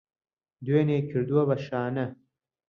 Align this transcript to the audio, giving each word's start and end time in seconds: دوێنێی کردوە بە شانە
دوێنێی 0.65 1.07
کردوە 1.09 1.43
بە 1.49 1.55
شانە 1.65 2.05